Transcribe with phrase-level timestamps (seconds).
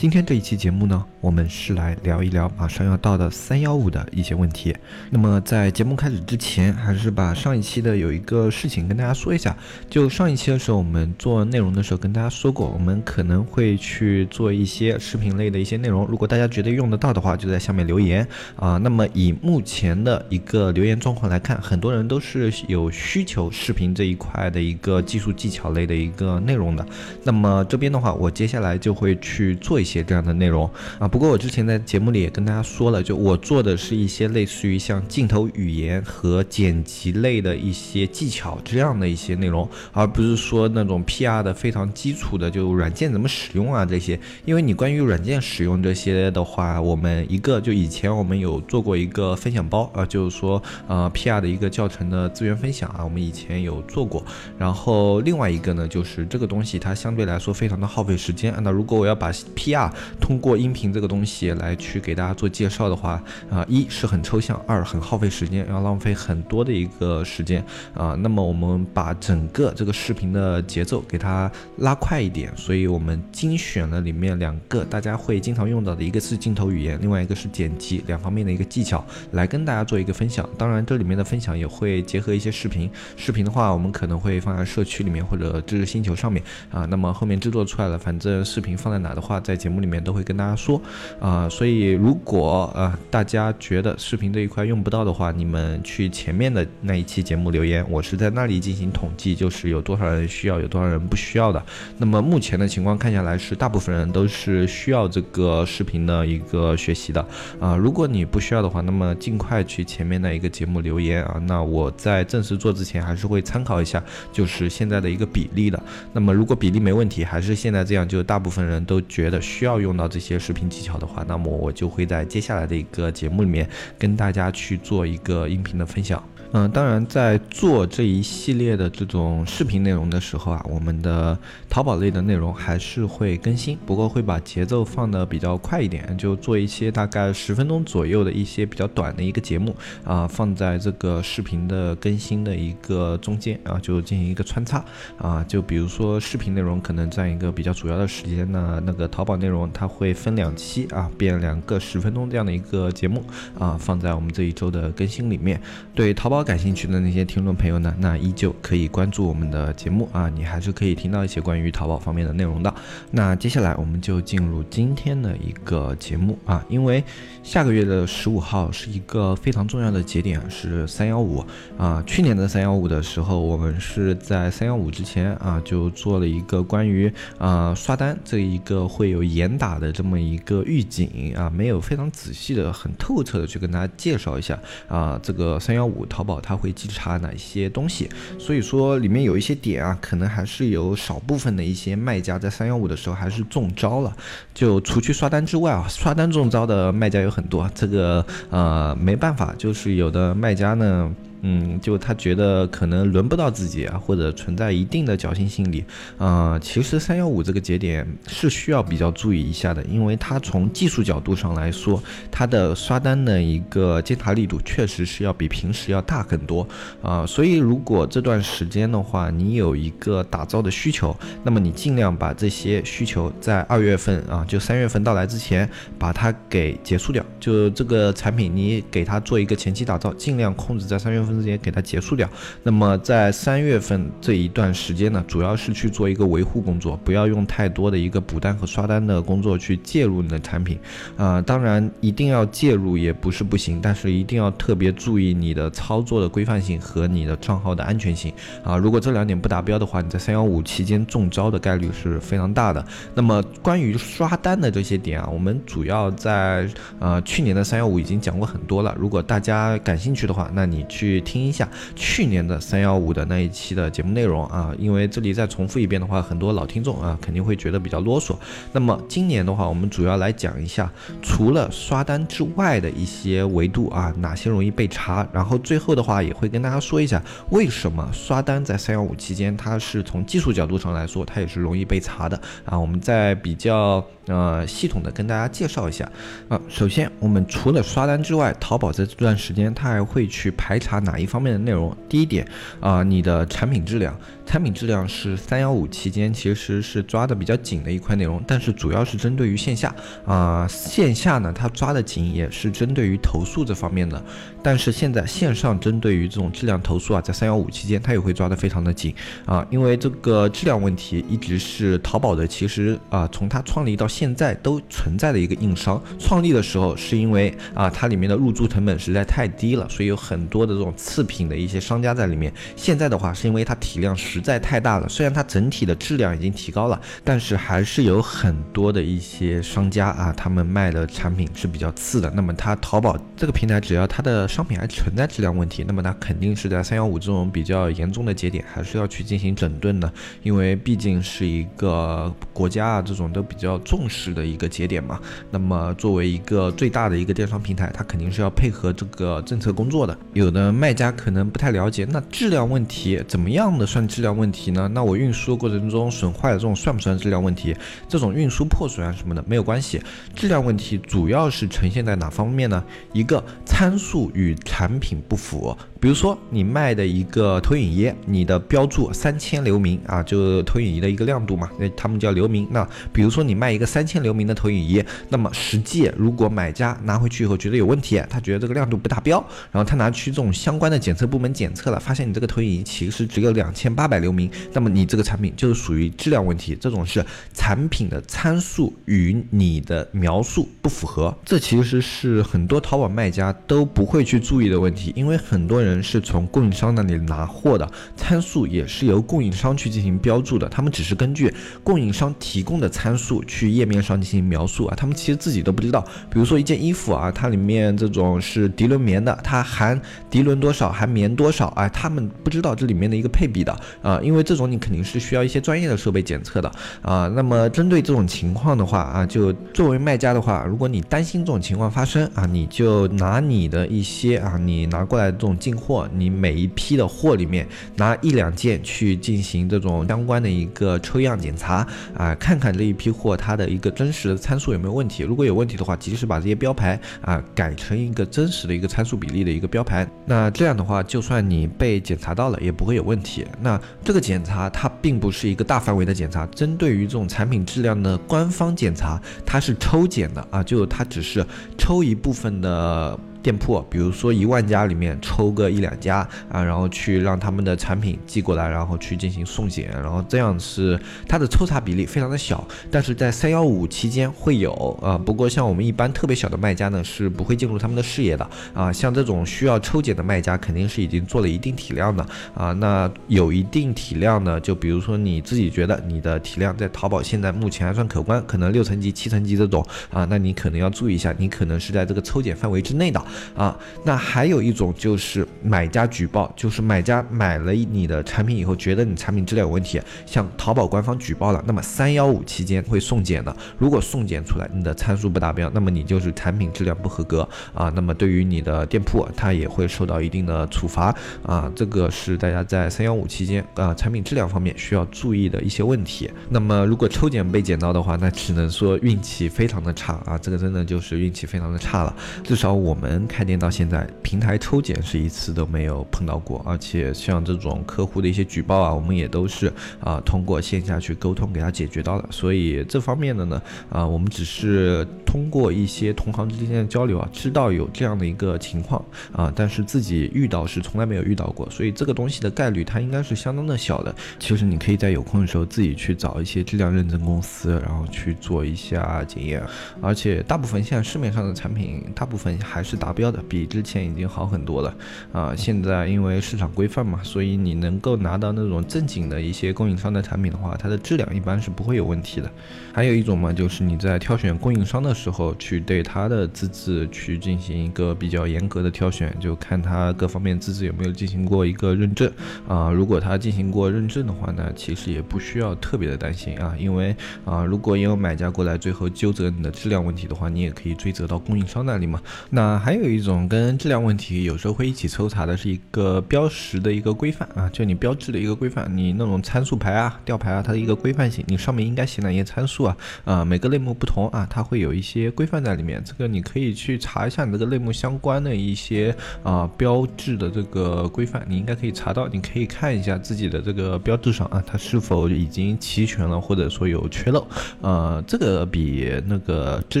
[0.00, 4.74] 今天这一期节目呢，我们是来聊一聊马上要到的三幺五的一些问题。
[5.10, 9.54] 那么在节目开始之前，还是把上一期的有一个事情跟大家说一下。
[9.90, 16.06] 就上一期的时候，我们做内容的时候跟大家说过，我们可能会去做一些视频类的一些内容。
[16.06, 18.78] 如果大家觉得用得到的话，就在下面留言啊。
[18.78, 26.86] 那么以目前的一个留言状况来看，很多人都是有需求视频这一块的一个技术技巧类的一个内容的。
[27.22, 29.89] 那么这边的话，我接下来就会去做一些。
[29.90, 44.18] 些这样的内容啊，不过我之前在节目里也跟大家说了，就我做的是一些类似于像镜头语言和剪辑类的一些技巧这样的一些内容，而不是说那种 PR 的非常基础的就软件怎么使用啊这些。
[44.44, 54.22] 因为你关于软件使用这些的话，我们一个就以前我们有做过一个分享包啊，就是说呃 PR 的一个教程的资源分享啊，我们以前有做过。
[54.58, 58.54] 然后另外一个呢，就是这个东西它相对来说非常的耗费时间。
[58.62, 59.79] 那如果我要把 PR
[60.20, 67.64] 通过音频这个东西来去给大家做介绍的话，啊，一是很抽象，二很耗费时间，要浪费很多的一个时间
[67.94, 68.14] 啊。
[68.14, 80.48] 那么我们把整个这个视频的节奏给它拉快一点，所以我们精选了里面两个大家会经常用到的，一个是镜头语言，另外一个是剪辑两方面的一个技巧，来跟大家做一个分享。
[80.58, 86.84] 当然，这里面的分享也会结合一些视频，视频的话我们可能会放在社区里面或者知识星球上面啊。
[86.86, 90.10] 那么后面制作出来了，反正视频放在哪的话，在节目里面都。
[90.10, 90.82] 会跟大家说，
[91.20, 101.64] 啊，所以如果呃大家觉得视频这一块用不到的话，你们去前面的那一期节目留言，我是在那里进行统计，就是有多少人需要，有多少人不需要的。
[101.96, 107.24] 那么目前的情况看下来是大部分人都是需要这个视频的一个学习的，
[107.60, 114.02] 啊，如果你不需要的话，那么尽快去前面的一个节目留言啊，那我在正式做之前还是会参考一下，
[114.32, 115.80] 就是现在的一个比例的。
[116.12, 119.90] 那么如果比例没问题，还是现在这样，就大部分人都觉得需要用。
[120.00, 123.68] 到这些视频技巧的话，那么我就会在接下来的一个节目里面
[123.98, 126.22] 跟大家去做一个音频的分享。
[126.52, 131.38] 嗯，当然，在做这一系列的这种视频内容的时候啊，我们的
[131.68, 139.72] 淘宝类的内容还是会更新，不过会把节奏放的比较快一点，就做一些大概十分钟左右的一些比较短的一个节目
[140.02, 144.84] 啊，放在这个视频的更新的一个中间啊，就进行一个穿插
[145.18, 153.22] 啊，就比如说视频内容可能占一个比较主要的时间呢，那个淘宝内容它会分两期啊，变两个十分钟这样的一个节目
[153.56, 155.62] 啊，放在我们这一周的更新里面，
[155.94, 156.39] 对淘宝。
[156.42, 162.74] 感兴趣的那些听众朋友呢，那依旧可以关注我们的节目啊，你还是可以听到一些关于淘宝方面的内容的。
[163.10, 167.04] 那接下来我们就进入今天的一个节目啊，因为
[167.42, 171.44] 下个月的十五号是一个非常重要的节点，是三幺五
[171.76, 172.02] 啊。
[172.06, 184.58] 去年的三幺五的时候，我们是在三幺五之前啊，就做了一个关于啊刷单这一个会有严打的这么一个预警啊，没有非常仔细的、很透彻的去跟大家介绍一下
[184.88, 186.29] 啊，这个三幺五淘宝。
[186.42, 188.10] 它会稽查哪些东西？
[188.38, 194.14] 所以说里面有一些点啊，可能还是有少部分的一些卖家在三幺五的时候还是中招了。
[194.52, 201.10] 就除去刷单之外啊，刷单中招的卖家有很多，这个呃没办法，就是有的卖家呢。
[201.42, 205.84] 嗯，就他觉得可能轮不到自己啊，或者存在一定的侥幸心理
[206.18, 206.58] 啊。
[206.58, 216.66] 其实三幺五这个节点是需要比较注意一下的，因为它从技术角度上来说，它的刷单的一个监察力度确实是要比平时要大很多
[217.02, 217.24] 啊。
[217.24, 225.66] 所以如果这段时间的话，你有一个打造的需求，那么你尽量把这些需求在二月份啊，就三月份到来之前
[225.98, 227.24] 把它给结束掉。
[227.38, 231.29] 就这个产品，你给它做一个前期打造，尽量控制在三月份。
[231.30, 232.28] 分时间给它结束掉。
[232.62, 240.78] 那么在三月份这一段时间呢，主要是去做一个维护工作，不要用太多的一个补单和刷单的工作去介入你的产品。
[241.16, 248.32] 啊，当然一定要介入也不是不行，但是一定要特别注意你的操作的规范性和你的账号的安全性。
[248.64, 252.84] 啊，如果这两点不达标的话，你在三幺五期间中招的概率是非常大的。
[253.14, 256.68] 那么关于刷单的这些点啊，我们主要在
[256.98, 258.94] 呃去年的三幺五已经讲过很多了。
[258.98, 261.19] 如果大家感兴趣的话，那你去。
[261.20, 268.36] 听一下去年的三幺五的那一期的节目内容啊，因为这里再重复一遍的话，很多老听众啊肯定会觉得比较啰嗦。
[268.72, 270.90] 那么今年的话，我们主要来讲一下，
[271.22, 282.78] 除了刷单之外的一些维度啊，哪些容易被查，然后最后的话也会跟大家说一下，为什么刷单在三幺五期间，它是从技术角度上来说，它也是容易被查的啊。
[282.78, 284.04] 我们在比较。
[284.26, 286.08] 呃，系统的跟大家介绍一下
[286.48, 286.60] 啊。
[286.68, 291.96] 首先，我们除了刷单之外，淘宝在这段时间它还会去排查哪哪一方面的内容？
[292.08, 292.46] 第一点
[292.80, 294.16] 啊，你的产品质量。
[294.46, 299.94] 产品质量是三幺五期间其实是抓的比较紧的一块内容，但是主要是针对于线下
[300.26, 304.20] 啊，线下呢它抓的紧也是针对于投诉这方面的，
[304.62, 309.14] 但是现在线上针对于这种质量投诉啊，在三幺五期间它也会抓的非常的紧
[309.44, 316.02] 啊，因为这个质量问题一直是淘宝的，其实啊从它创立到现在都存在的一个硬伤。
[316.18, 322.50] 创立的时候是因为啊它里面的入驻成本实在太低了，所以有很多的这种次品的一些商家在里面。
[322.74, 324.30] 现在的话是因为它体量实。
[324.30, 332.30] 实在太大了，虽然它整体的质量已经提高了，但是还是有很多的一些商家啊，他们卖的产品是比较次的。
[332.30, 340.12] 那么它淘宝这个平台，只要它的商品还存在质量问题，那么它肯定是在三幺五这种比较严重的节点，还是要去进行整顿的。
[340.42, 345.20] 因为毕竟是一个国家啊，这种都比较重视的一个节点嘛。
[345.50, 350.18] 那么作为一个最大的一个电商平台，它肯定是要配合这个政策工作的。
[350.32, 354.30] 有的卖家可能不太了解，那质量问题怎么样的算质量？
[354.30, 354.88] 问题呢？
[354.94, 357.76] 那我运输过程中损坏的这种算不算质量问题？
[358.08, 360.00] 这种运输破损啊什么的没有关系。
[360.34, 362.82] 质量问题主要是呈现在哪方面呢？
[363.12, 365.76] 一个参数与产品不符。
[366.00, 372.66] 比如说你卖的一个投影仪，你的标注三千流明啊，就是投影仪的一个亮度嘛，那他们叫流明。
[372.70, 387.22] 那比如说你卖一个三千流明的投影仪，那么实际如果买家拿回去以后觉得有问题，他觉得这个亮度不达标，然后他拿去这种相关的检测部门检测了，发现你这个投影仪其实只有两千八百流明，那么你这个产品就是属于质量问题，这种是
[387.52, 395.90] 产品的参数与你的描述不符合，这其实是很多淘宝卖家都不会去注意的问题，因为很多人。
[395.90, 406.04] 人是从供应商那里拿货的，参数也是由供应商去进行标注的，他们只是根据供应商提供的参数去页面上进行描述啊，他们其实自己都不知道。
[406.30, 410.00] 比如说一件衣服啊，它里面这种是涤纶棉的，它含
[410.30, 416.70] 涤纶多少，含棉多少，哎，他们不知道这里面的一个配比的啊，因为这种你肯定是需要一些专业的设备检测的
[417.02, 417.26] 啊。
[417.34, 431.86] 那么针对这种情况的话啊，就作为卖家的话，如果你担心这种情况发生啊，你就拿你的一些啊，你拿过来这种进货，你每一批的货里面拿一两件去进行这种相关的一个抽样检查
[432.16, 435.22] 啊，看看这一批货它的一个真实的参数有没有问题。
[435.22, 440.06] 如果有问题的话，及时把这些标牌啊改成一个真实的一个参数比例的一个标牌。
[440.26, 443.46] 那这样的话，就算你被检查到了，也不会有问题。
[443.60, 451.44] 那这个检查它并不是一个大范围的检查，针对于这种产品质量的官方检查，它是抽检的啊，就它只是
[451.78, 453.18] 抽一部分的。
[453.42, 460.98] 店铺，比如说一万家里面抽个一两家啊，然后去让他们的产品寄过来，然后去进行送检，然后这样是
[461.28, 464.72] 它的抽查比例非常的小，但是在三幺五期间会有
[465.02, 465.16] 啊。
[465.16, 468.92] 不过像我们一般特别小的卖家呢，是不会进入他们的视野的啊。
[468.92, 472.72] 像这种需要抽检的卖家，肯定是已经做了一定体量的啊。
[472.72, 483.22] 那有一定体量呢，就比如说你自己觉得你的体量在淘宝现在目前还算可观，可能六层级、七层级这种啊，那你可能要注意一下，你可能是在这个抽检范围之内的。
[483.56, 491.62] 啊，那还有一种就是买家举报，就是买家买了你的产品以后，觉得你产品质量有问题，向淘宝官方举报了。
[491.66, 497.90] 那么三幺五期间会送检的，如果送检出来你的参数不达标，那么你就是产品质量不合格啊。
[497.94, 501.70] 那么对于你的店铺，它也会受到一定的处罚啊。
[501.74, 506.30] 这个是大家在三幺五期间啊产品质量方面需要注意的一些问题。
[506.48, 510.38] 那么如果抽检被检到的话，那只能说运气非常的差啊。
[510.38, 512.14] 这个真的就是运气非常的差了。
[512.42, 513.60] 至少我们开店。
[513.60, 522.26] 到现在，平台抽检是一次都没有碰到过，而且像这种客户的一些举报啊，我们也都是啊通过线下去沟通给他解决到的。
[522.30, 523.60] 所以这方面的呢，
[523.90, 534.14] 啊我们只是通过一些同行之间的交流啊，知道有这样的一个情况啊，但是自己遇到是从来没有遇到过，所以这个东西的概率它应该是相当的小的。
[534.38, 539.62] 其实你可以在有空的时候自己去找一些质量认证公司，然后去做一下检验，
[540.00, 543.09] 而且大部分现在市面上的产品，大部分还是达。
[543.10, 544.94] 达标的，比之前已经好很多了
[545.32, 545.52] 啊。
[545.56, 552.48] 现在因为市场规范嘛，所以你能够拿到那种正经的一些供应商的产品的话，它的质量一般是不会有问题的。
[552.92, 562.30] 还有一种嘛，就是你在挑选供应商的时候，去对他的资质去进行一个比较严格的挑选，就看他各方面资质有没有进行过一个认证
[562.68, 562.92] 啊。
[562.92, 572.20] 如果他进行过认证的话呢，其实也不需要特别的担心啊，因为啊，如果也有买家过来最后纠责你的质量问题的话，你也可以追责到供应商那里嘛。
[572.50, 582.96] 那还有有一种跟质量问题有时候会一起抽查的是一个标识的一个规范啊，就你标志的一个规范，你那种参数牌啊、吊牌啊，它的一个规范性，你上面应该写哪些参数啊？
[583.24, 586.02] 啊，每个类目不同啊，它会有一些规范在里面。
[586.04, 592.28] 这个你可以去查一下你这个类目相关的一些啊标志的这个规范，你应该可以查到。
[592.28, 597.46] 你可以看一下自己的这个标志上啊，它是否已经齐全了，或者说有缺漏。
[597.80, 600.00] 呃，这个比那个质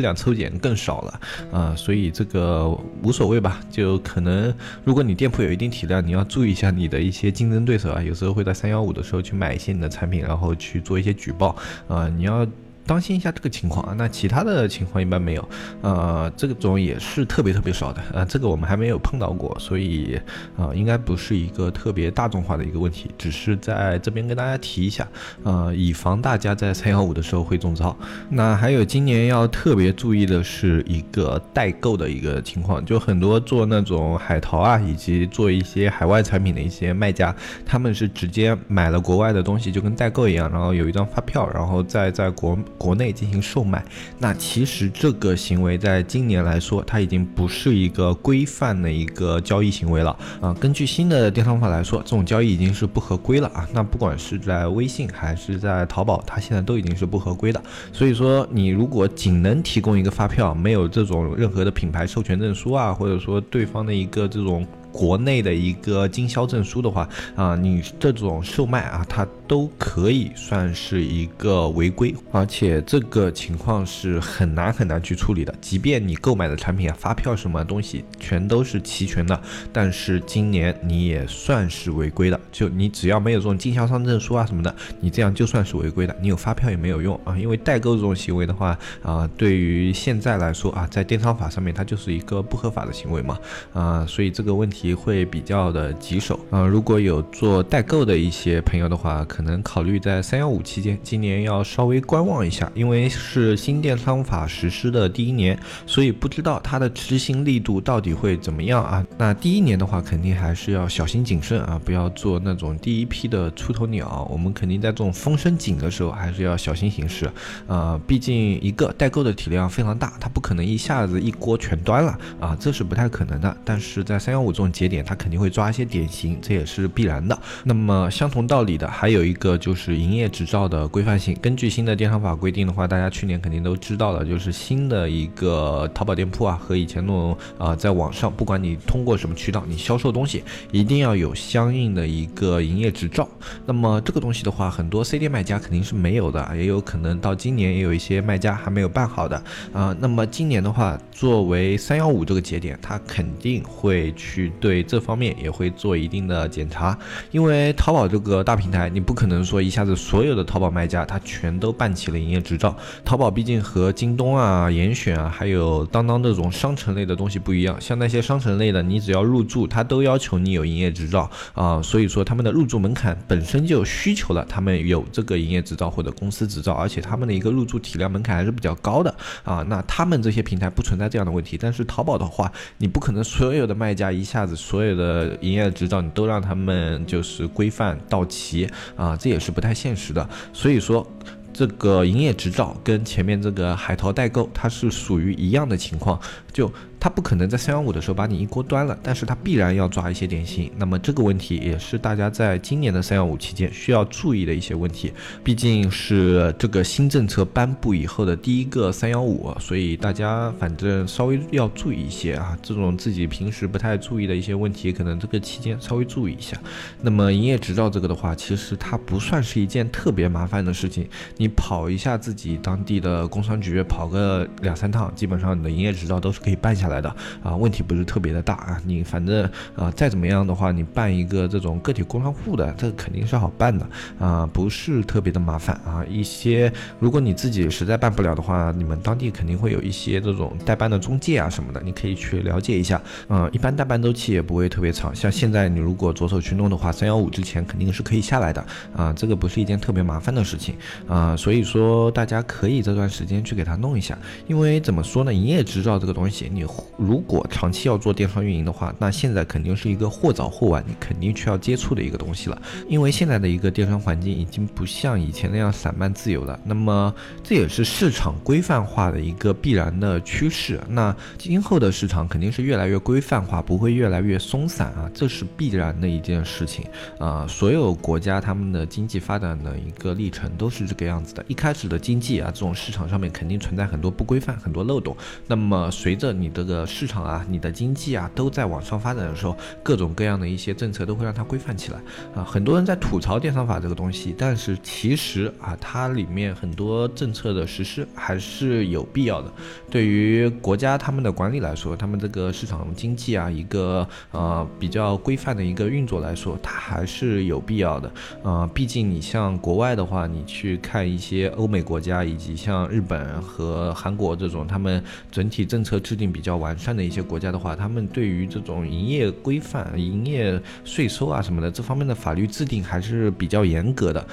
[0.00, 1.20] 量抽检更少了
[1.52, 3.60] 啊，所以这个无所谓吧。
[3.70, 4.52] 就可能
[4.84, 11.56] 如果你店铺有一定体量，你要注意一下你的一些竞争对手啊，有时候会在三幺五的时候去买一些你的产品，然后去做一些举报
[11.88, 12.46] 啊，你要。
[12.90, 15.48] 当心一下这个情况啊，那其他的情况一般没有，
[15.80, 20.20] 呃，这种也是特别特别少的，呃，这个我们还没有碰到过，所以
[20.56, 25.06] 啊，应该不是一个特别大众化的一个问题，只是在这边跟大家提一下，
[25.44, 27.96] 呃，以防大家在三幺五的时候会中招。
[28.28, 37.32] 那还有今年要特别注意的是一个代购的一个情况，就很多做那种海淘啊，以及做一些海外产品的一些卖家，
[37.64, 42.58] 他们是直接买了国外的东西，就跟代购一样，然后有一张发票，然后再在国。
[42.80, 43.84] 国内进行售卖，
[44.18, 50.56] 那其实这个行为在今年来说，它已经不是一个规范的一个交易行为了啊。
[50.58, 53.68] 根据新的电商法来说，这种交易已经是不合规了啊。
[53.74, 57.62] 那不管是在微信还是在淘宝，它现在都已经是不合规的。
[57.92, 64.66] 所以说，你如果仅能提供一个发票，没有这种任何的品牌授权证书啊，或者说对方的一个这种。
[64.92, 75.54] 国内的一个经销证书的话啊，你这种售卖啊，它都可以算是一个违规，而且这个情况是很难很难去处理的。
[75.60, 79.40] 即便你购买的产品啊，发票什么东西全都是齐全的，
[79.72, 82.40] 但是今年你也算是违规的。
[82.50, 86.16] 就你只要没有这种经销商证书啊什么的，你这样就算是违规的。
[86.20, 93.38] 你有发票也没有用啊，因为代购这种行为的话啊，对于现在来说啊，在电商法上面它就是一个不合法的行为嘛
[93.72, 94.90] 啊，所以这个问题题。
[95.00, 96.66] 会比较的棘手啊！
[96.66, 109.06] 如果有做代购的一些朋友的话，可能考虑在三幺五期间，今年要稍微观望一下，因为是新电商法实施的第一年，所以不知道它的执行力度到底会怎么样啊？
[109.16, 114.28] 那第一年的话，肯定还是要小心谨慎啊，不要做那种第一批的出头鸟。
[114.30, 117.30] 我们肯定在这种风声紧的时候，还是要小心行事
[117.66, 117.98] 啊！
[118.06, 123.56] 毕竟一个代购的体量非常大，它不可能一下子一锅全端了啊，这是不太可能的。
[123.64, 127.38] 但是在三幺五这种节点，它肯定会抓一些典型，这也是必然的。
[127.64, 131.36] 那么相同道理的，还有一个就是营业执照的规范性。
[131.40, 143.28] 根据新的电商法规定的话，大家去年肯定都知道了，就是新的一个淘宝店铺啊，和以前那种啊，在网上，不管你通过什么渠道，你销售东西，一定要有相应的一个营业执照。
[143.66, 149.96] 那么这个东西的话，很多 C 店卖家肯定是没有的，也有可能到今年也有一些卖家还没有办好的啊。
[150.00, 154.80] 那么今年的话，作为三幺五这个节点，它肯定会去对。
[154.90, 156.98] 这方面也会做一定的检查，
[157.30, 162.76] 因为淘宝这个大平台，你不可能说一下子所有的淘宝卖家他全都办起了营业执照。
[163.04, 179.14] 淘宝毕竟和京东啊、严选啊，还有当当这种商城类的东西不一样，像那些商城类的，你只要入驻，它都要求你有营业执照啊，所以说他们的入驻门槛本身就需求了，他们有这个营业执照或者公司执照，而且他们的一个入驻体量门槛还是比较高的
[179.44, 179.64] 啊。
[179.68, 184.49] 那他们这些平台不存在这样的问题，但是淘宝的话，你不可能所有的卖家一下子。
[184.56, 190.28] 所有的营业执照你都让他们就是规范到齐啊，这也是不太现实的。
[190.52, 191.06] 所以说，
[191.52, 196.20] 这个营业执照跟前面这个海淘代购它是属于一样的情况，
[196.52, 196.70] 就。
[197.00, 200.70] 他不可能在三幺五的时候把你一锅端了，但是他必然要抓一些点心。
[200.76, 205.10] 那么这个问题也是大家在今年的三幺五期间需要注意的一些问题。
[205.42, 212.54] 毕竟是这个新政策颁布以后的第一个三幺五，所以大家反正稍微要注意一些啊。
[212.62, 216.54] 这种自己平时不太注意的一些问题，可能这个期间稍微注意一下。
[217.00, 226.89] 那么营业执照这个的话，其实它不算是一件特别麻烦的事情，你跑一下自己当地的工商局，跑个两三趟，基本上你的营业执照都是可以办下来。
[226.90, 227.08] 来的
[227.42, 228.82] 啊，问题不是特别的大啊。
[228.84, 233.86] 你反正啊再怎么样的话，你办一个这种个体工商户的，这肯定是好办的
[234.18, 236.04] 啊，不是特别的麻烦啊。
[236.08, 243.00] 一些如果你自己实在办不了的话，你们当地肯定会有一些这种代办的中介啊什么的，你可以去了解一下。
[243.28, 250.74] 嗯，一般代办周期也不会特别长，像现在你如果着手去弄的话，三幺五之前肯定是可以下来的啊，这个不是一件特别麻烦的事情
[251.06, 256.64] 啊，所以说大家可以这段时间去给他弄一下，因为怎么说呢，营业执照这个东西，你
[256.96, 276.84] 如果长期要做电商运营的话，那现在肯定是一个或早或晚你肯定需要接触的一个东西了，因为现在的一个电商环境已经不像以前那样散漫自由了，那么这也是市场规范化的一个必然的趋势，那今后的市场肯定是越来越规范化，不会越来越松散啊，这是必然的一件事情
[277.18, 291.98] 啊，所有国家他们的经济发展的一个历程都是这个样子的，一开始的经济啊，这种市场上面肯定存在很多不规范、很多漏洞，那么随着你的个市场啊、你的经济啊都在往上发展的时候，各种各样的一些政策都会让它规范起来
[292.34, 299.52] 啊，很多人在吐槽电商法这个东西，但是其实啊，它里面很多政策的实施还是有必要的。
[299.90, 308.12] 对于国家他们的管理来说，他们这个市场经济啊，一个呃比较规范的一个运作来说，它还是有必要的。
[308.42, 324.26] 呃，毕竟你像国外的话，你去看一些欧美国家，以及像日本和韩国这种他们整体政策制定比较完善的一些国家的话，他们对于这种营业规范、营业税收啊什么的这方面的法律制定还是比较严格的。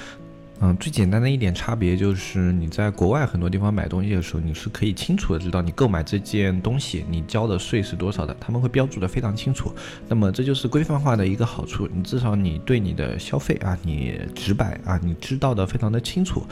[0.59, 9.71] 嗯，最简单的一点差别就是你在国外很多地方买东西的时候，你是可以清楚的知道你购买这件东西你交的税是多少的，他们会标注的非常清楚。
[10.07, 16.43] 那么这就是规范化的一个好处，你至少你对你的消费啊，你直白啊，你知道的非常的清楚。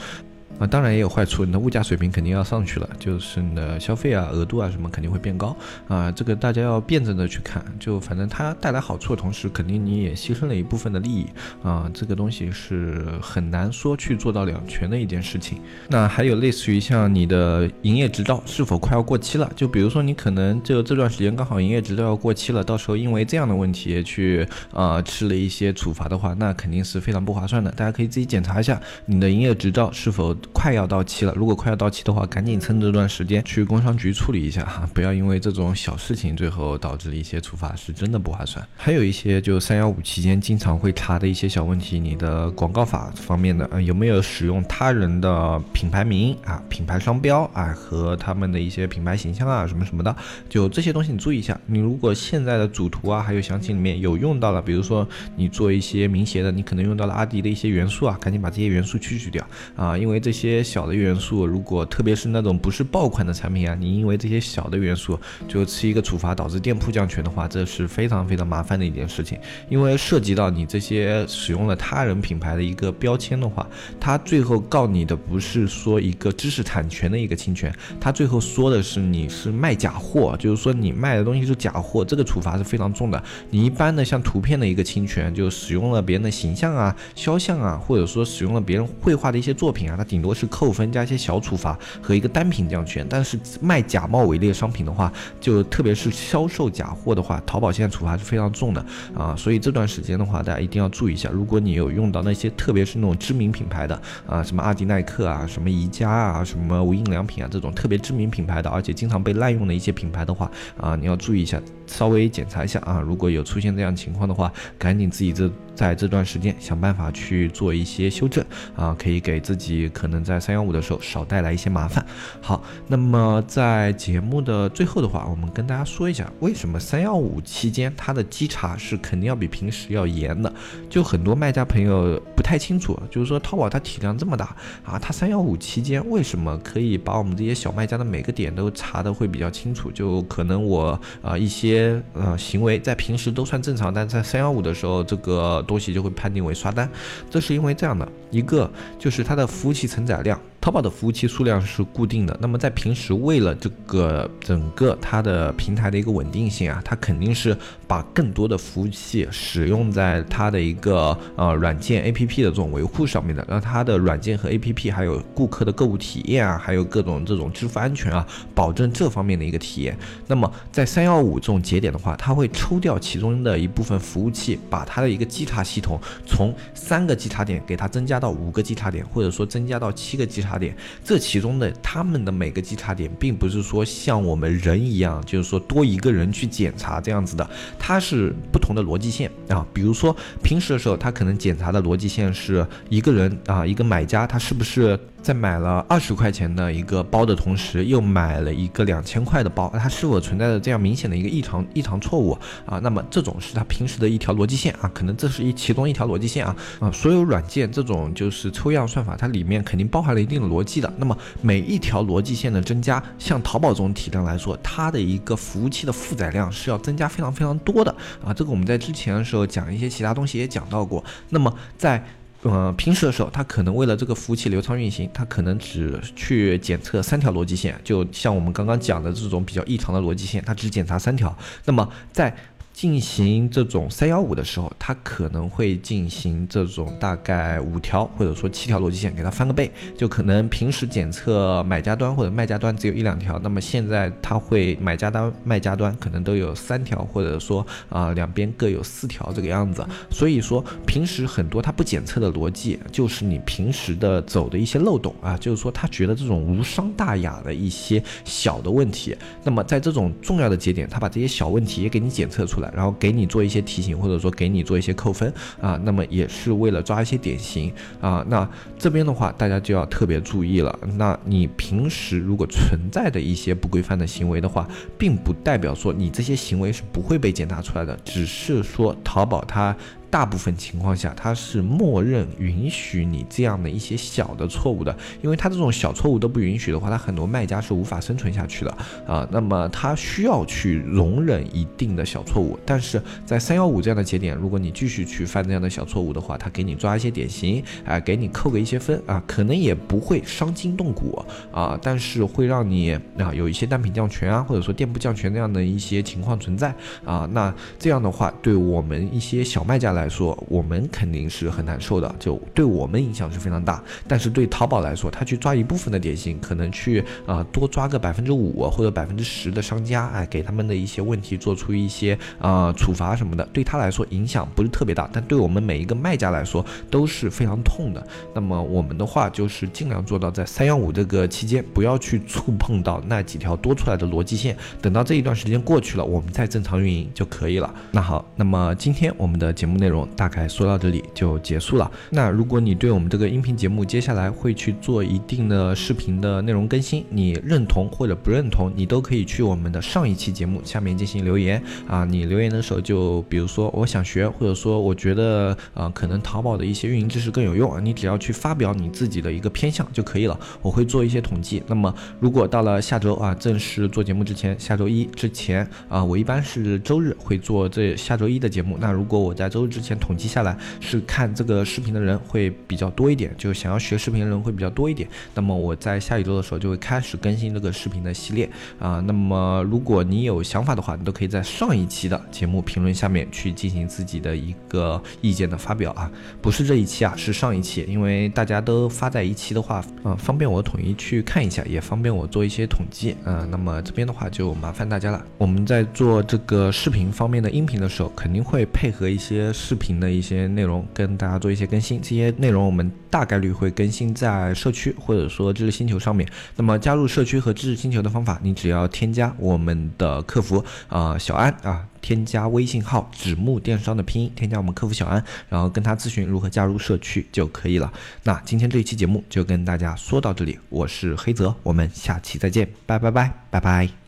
[0.59, 5.55] 啊，当然也有坏处，你的物价水平肯定要上去了，就是你的消费啊、额度啊什么肯定会变高
[5.87, 11.27] 啊，这个大家要辩证的去看，就反正它带来好处的同时，肯定你也牺牲了一部分的利益
[11.61, 15.59] 啊，这个东西是很难说去做到两全的一件事情。
[15.89, 27.69] 那还有类似于像你的营业执照是否快要过期了，就比如说你可能就这段时间刚好营业执照要过期了，到时候因为这样的问题去啊吃了一些处罚的话，那肯定是非常不划算的。
[27.71, 30.33] 大家可以自己检查一下你的营业执照是否。
[30.51, 38.65] 快要到期了，如果快要到期的话，赶紧趁这段时间去工商局处理一下哈，不要因为这种小事情最后导致了一些处罚，是真的不划算。
[38.75, 50.15] 还有一些就三幺五期间经常会查的一些小问题，你的广告法方面的，呃，有没有使用他人的品牌名啊、品牌商标啊和他们的一些品牌形象啊什么什么的，
[50.47, 51.59] 就这些东西你注意一下。
[51.65, 59.43] 你如果现在的主图啊还有详情里面有用到了，比如说你做一些名鞋的，你可能用到了阿迪的一些元素啊，赶紧把这些元素去除掉
[59.75, 60.34] 啊，因为这。
[60.35, 65.17] 些小的元素，如果特别是那种不是爆款的产品啊，你因为这些小的元素
[65.47, 69.39] 就吃一个处罚，导致店铺降权的话，这是非常非常麻烦的一件事情。
[69.69, 73.65] 因为涉及到你这些使用了他人品牌的一个标签的话，
[73.97, 83.23] 他最后告你的不是说一个知识产权的一个侵权，他最后说的是你是卖假货，就是说你卖的东西是假货，这个处罚是非常重的。
[83.49, 90.24] 你一般的像图片的一个侵权，就使用了别人的形象啊、肖像啊，或者说使用了别人绘画的一些作品啊，它顶。
[90.25, 98.83] 多是扣分加一些小处罚和一个单品降权，但是卖假冒伪劣商品的话，就特别是销售假货的话，淘宝现在处罚是非常重的
[99.15, 101.29] 啊，所以这段时间的话，大家一定要注意一下。
[101.29, 112.99] 如果你有用到那些特别是那种知名品牌的啊，什么阿迪耐克啊，什么宜家啊，什么无印良品啊这种特别知名品牌的，而且经常被滥用的一些品牌的话啊，你要注意一下，稍微检查一下啊。
[112.99, 118.43] 如果有出现这样情况的话，赶紧自己这在这段时间想办法去做一些修正
[118.75, 120.25] 啊，可以给自己可能。
[120.25, 122.03] 在三幺五的时候少带来一些麻烦。
[122.41, 130.51] 好，那么在节目的最后的话，我们跟大家说一下，为什么三幺五期间它的稽查是肯定要比平时要严的。
[130.89, 139.91] 就很多卖家朋友不太清楚，就是说淘宝它体量这么大啊，它三幺五期间为什么可以把我们这些小卖家的每个点都查的会比较清楚？
[139.91, 146.89] 就可能我啊一些些呃行为在平时都算正常，但在三幺五的时候，这个东西就会判定为刷单。
[147.29, 150.39] 这是因为这样的一个，就是它的服务器承载量。
[150.65, 157.55] 淘宝的服务器数量是固定的，那么在平时为了这个整个它的平台的一个稳定性啊，它肯定是
[157.87, 168.25] 把更多的服务器使用在它的一个呃软件 APP 的这种维护上面的，让它的软件和 APP 还有顾客的购物体验啊，还有各种这种支付安全啊，
[168.55, 169.95] 保证这方面的一个体验。
[170.25, 180.54] 那么在三幺五这种节点的话，它会抽调其中的一部分服务器，把它的一个稽查系统从三个稽查点给它增加到五个稽查点，或者说增加到七个稽查。
[180.55, 180.73] 差点。
[181.03, 189.67] 这其中的他们的每个稽查点，并不是说像我们人一样，就是说多一个人去检查这样子的，它是不同的逻辑线啊。
[189.73, 194.97] 比如说平时的时候，他可能检查的逻辑线是一个人啊，一个买家他是不是。
[195.25, 202.77] 在买了二十块钱的一个包的同时，又买了一个两千块的包，它是否存在着这样明显的一个异常异常错误啊？
[202.77, 206.91] 那么这种是它平时的一条逻辑线啊，可能这是一其中一条逻辑线啊啊！
[206.91, 210.93] 所有软件这种就是抽样算法，它里面肯定包含了一定的逻辑的。
[210.97, 217.89] 那么每一条逻辑线的增加，像淘宝这种体量来说，它的一个服务器的负载量是要增加非常非常多的
[218.23, 218.31] 啊！
[218.31, 221.03] 这个我们在之前的时候讲一些其他东西也讲到过。
[221.29, 222.05] 那么在
[222.47, 231.35] 嗯，平时的时候，它可能为了这个服务器流畅运行，它可能只去检测三条逻辑线，就像我们刚刚讲的这种比较异常的逻辑线，它只检查三条。
[231.65, 232.31] 那么在
[232.75, 249.87] 进行这种三幺五的时候，它可能会进行这种大概五条或者说七条逻辑线，给它翻个倍，就可能平时检测买家端或者卖家端只有一两条，那么现在它会买家端、卖家端可能都有三条，或者说啊两边各有四条这个样子。
[250.09, 262.64] 所以说平时很多它不检测的逻辑，就是你平时的走的一些漏洞啊，就是说他觉得这种无伤大雅的一些小的问题，那么在这种重要的节点，他把这些小问题也给你检测出来。
[262.73, 268.25] 然后给你做一些提醒，或者说给你做一些扣分啊，那么也是为了抓一些典型啊。
[268.29, 268.47] 那
[268.77, 270.77] 这边的话，大家就要特别注意了。
[270.97, 279.75] 那你平时如果存在的一些不规范的行为的话，并不代表说你这些行为是不会被检查出来的，只是说淘宝它。
[280.15, 288.71] 大部分情况下，它是默认允许你这样的一些小的错误的，因为它这种小错误都不允许的话，它很多卖家是无法生存下去的
[289.05, 289.27] 啊。
[289.29, 306.73] 那么它需要去容忍一定的小错误，但是在三幺五这样的节点，如果你继续去犯这样的小错误的话，它给你抓一些典型，啊，给你扣个一些分啊，可能也不会伤筋动骨啊，但是会让你啊有一些单品降权啊，或者说店铺降权这样的一些情况存在
[307.03, 307.27] 啊。
[307.33, 313.83] 那这样的话，对我们一些小卖家来，来说，我们肯定是很难受的，就对我们影响是非常大。
[314.07, 328.07] 但是对淘宝来说，他去抓一部分的点心，可能去啊多抓个百分之五或者百分之十的商家，哎，给他们的一些问题做出一些啊处罚什么的，对他来说影响不是特别大，但对我们每一个卖家来说都是非常痛的。
[328.35, 334.55] 那么我们的话就是尽量做到在三幺五这个期间，不要去触碰到那几条多出来的逻辑线。
[334.81, 337.73] 等到这一段时间过去了，我们再正常运营就可以了。
[337.91, 340.07] 那好，那么今天我们的节目内内容。
[340.15, 341.89] 大概说到这里就结束了。
[342.09, 352.03] 那如果你对我们这个音频节目接下来会去做一定的视频的内容更新，你认同或者不认同，你都可以去我们的上一期节目下面进行留言啊。
[352.03, 360.39] 你留言的时候就比如说我想学，或者说我觉得啊可能淘宝的一些运营知识更有用啊，你只要去发表你自己的一个偏向就可以了。
[360.61, 361.61] 我会做一些统计。
[361.67, 368.77] 那么如果到了下周啊正式做节目之前，下周一之前啊，我一般是周日会做这下周一的节目。
[368.79, 375.05] 那如果我在周日之前统计下来是看这个视频的人会比较多一点，就想要学视频的人会比较多一点。
[375.33, 379.03] 那么我在下一周的时候就会开始更新这个视频的系列啊。
[379.05, 386.09] 那么如果你有想法的话，你都可以在上一期的节目评论下面去进行自己的一个意见的发表啊。
[386.41, 393.45] 不是这一期啊，是上一期，因为大家都发在一期的话，嗯，方便我统一去看一下，也方便我做一些统计啊。
[393.51, 395.21] 那么这边的话就麻烦大家了。
[395.37, 399.95] 我们在做这个视频方面的音频的时候，肯定会配合一些视频。
[399.95, 406.27] 的一些内容跟大家做一些更新，这些内容我们大概率会更新在社区或者说知识星球上面。
[406.57, 417.93] 那么加入社区和知识星球的方法，你只要添加我们的客服啊小安啊，添加微信号纸木电商的拼音，添加我们客服小安，然后跟他咨询如何加入社区就可以了。
[418.23, 424.04] 那今天这一期节目就跟大家说到这里，我是黑泽，我们下期再见，拜拜拜拜拜。